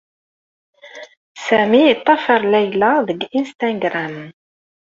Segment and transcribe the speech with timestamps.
[1.45, 4.15] Sami yeṭṭafar Layla deg Instagram.